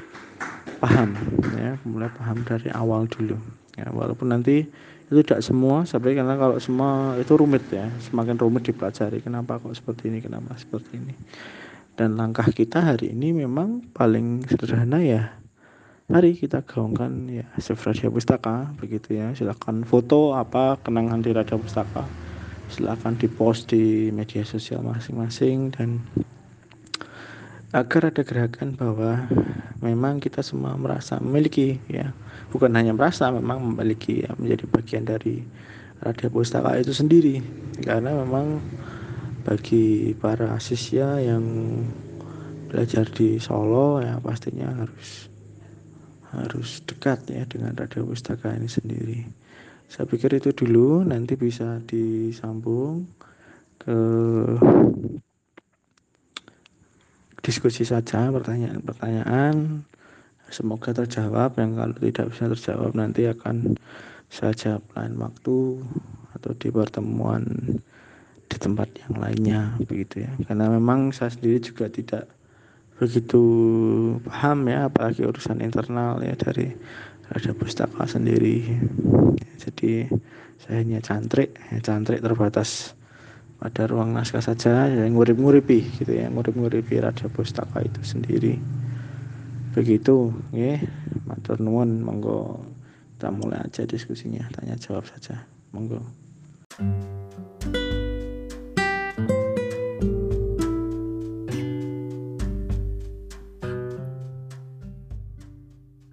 paham 0.80 1.14
ya, 1.60 1.76
mulai 1.84 2.10
paham 2.16 2.42
dari 2.48 2.72
awal 2.72 3.06
dulu. 3.12 3.38
Ya, 3.74 3.90
walaupun 3.90 4.30
nanti 4.30 4.70
itu 5.14 5.22
tidak 5.22 5.46
semua 5.46 5.86
sampai 5.86 6.18
karena 6.18 6.34
kalau 6.34 6.58
semua 6.58 7.14
itu 7.22 7.38
rumit 7.38 7.62
ya. 7.70 7.86
Semakin 8.02 8.36
rumit 8.42 8.66
dipelajari 8.66 9.22
kenapa 9.22 9.62
kok 9.62 9.78
seperti 9.78 10.10
ini 10.10 10.20
kenapa 10.20 10.58
seperti 10.58 10.98
ini. 10.98 11.14
Dan 11.94 12.18
langkah 12.18 12.50
kita 12.50 12.82
hari 12.82 13.14
ini 13.14 13.46
memang 13.46 13.94
paling 13.94 14.42
sederhana 14.50 14.98
ya. 15.06 15.38
Mari 16.10 16.36
kita 16.36 16.66
gaungkan 16.66 17.30
ya 17.32 17.48
Raja 17.56 18.10
Pustaka 18.10 18.74
begitu 18.82 19.14
ya. 19.16 19.32
Silakan 19.38 19.86
foto 19.86 20.34
apa 20.34 20.82
kenangan 20.82 21.22
di 21.22 21.30
Raja 21.30 21.56
Pustaka. 21.56 22.04
Silakan 22.74 23.16
dipost 23.22 23.70
di 23.70 24.10
media 24.10 24.42
sosial 24.42 24.82
masing-masing 24.82 25.70
dan 25.78 26.02
agar 27.74 28.14
ada 28.14 28.22
gerakan 28.22 28.78
bahwa 28.78 29.26
memang 29.82 30.22
kita 30.22 30.46
semua 30.46 30.78
merasa 30.78 31.18
memiliki 31.18 31.82
ya. 31.90 32.14
Bukan 32.54 32.70
hanya 32.78 32.94
merasa 32.94 33.34
memang 33.34 33.74
memiliki 33.74 34.22
ya, 34.22 34.32
menjadi 34.38 34.70
bagian 34.70 35.04
dari 35.10 35.42
radia 36.06 36.30
pustaka 36.30 36.78
itu 36.78 36.94
sendiri. 36.94 37.42
Karena 37.82 38.14
memang 38.14 38.62
bagi 39.42 40.14
para 40.22 40.54
siswa 40.62 41.18
yang 41.18 41.44
belajar 42.70 43.10
di 43.10 43.42
Solo 43.42 44.02
ya 44.02 44.18
pastinya 44.22 44.70
harus 44.72 45.30
harus 46.34 46.82
dekat 46.86 47.30
ya 47.30 47.46
dengan 47.50 47.74
radia 47.74 48.06
pustaka 48.06 48.54
ini 48.54 48.70
sendiri. 48.70 49.26
Saya 49.90 50.06
pikir 50.06 50.30
itu 50.38 50.54
dulu 50.54 51.02
nanti 51.06 51.34
bisa 51.38 51.82
disambung 51.86 53.06
ke 53.82 53.98
diskusi 57.44 57.84
saja 57.84 58.32
pertanyaan-pertanyaan 58.32 59.84
semoga 60.48 60.96
terjawab 60.96 61.60
yang 61.60 61.76
kalau 61.76 61.98
tidak 62.00 62.26
bisa 62.32 62.44
terjawab 62.48 62.92
nanti 62.96 63.28
akan 63.28 63.76
saya 64.32 64.56
jawab 64.56 64.86
lain 64.96 65.14
waktu 65.20 65.58
atau 66.40 66.52
di 66.56 66.68
pertemuan 66.72 67.44
di 68.48 68.58
tempat 68.58 68.90
yang 69.06 69.14
lainnya 69.18 69.62
begitu 69.84 70.24
ya. 70.24 70.32
Karena 70.48 70.70
memang 70.72 71.12
saya 71.12 71.34
sendiri 71.34 71.60
juga 71.60 71.90
tidak 71.90 72.30
begitu 73.02 73.42
paham 74.24 74.70
ya 74.70 74.88
apalagi 74.88 75.26
urusan 75.26 75.60
internal 75.60 76.22
ya 76.22 76.38
dari 76.38 76.72
ada 77.34 77.52
pustaka 77.58 78.06
sendiri. 78.06 78.62
Jadi 79.58 80.06
saya 80.62 80.86
hanya 80.86 81.02
cantrik 81.02 81.58
ya, 81.74 81.82
cantrik 81.82 82.22
terbatas 82.22 82.94
pada 83.64 83.88
ruang 83.88 84.12
naskah 84.12 84.44
saja 84.44 84.92
yang 84.92 85.16
ngurip-nguripi 85.16 86.04
gitu 86.04 86.12
ya 86.12 86.28
ngurip-nguripi 86.28 87.00
Raja 87.00 87.32
Pustaka 87.32 87.80
itu 87.80 88.04
sendiri. 88.04 88.60
Begitu 89.72 90.36
ya 90.52 90.84
matur 91.24 91.64
nuwun 91.64 92.04
monggo 92.04 92.60
kita 93.16 93.32
mulai 93.32 93.64
aja 93.64 93.88
diskusinya. 93.88 94.44
Tanya 94.52 94.76
jawab 94.76 95.08
saja. 95.08 95.48
Monggo. 95.72 96.04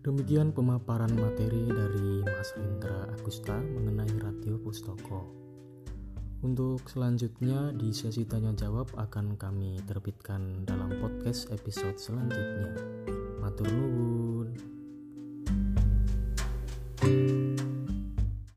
Demikian 0.06 0.54
pemaparan 0.54 1.10
materi 1.18 1.66
dari 1.66 2.22
Mas 2.22 2.54
Rindra 2.54 3.10
Agusta 3.10 3.58
mengenai 3.58 4.14
radio 4.22 4.54
Pustoko. 4.62 5.39
Untuk 6.40 6.88
selanjutnya 6.88 7.68
di 7.76 7.92
sesi 7.92 8.24
tanya 8.24 8.56
jawab 8.56 8.88
akan 8.96 9.36
kami 9.36 9.76
terbitkan 9.84 10.64
dalam 10.64 10.88
podcast 10.96 11.52
episode 11.52 12.00
selanjutnya. 12.00 12.72
Matur 13.44 13.68
nuwun. 13.68 14.29